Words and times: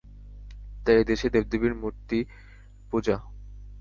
তাই 0.85 0.97
এদেশে 1.01 1.25
এত 1.27 1.33
দেবদেবীমূর্তির 1.35 2.25
পূজা। 2.91 3.15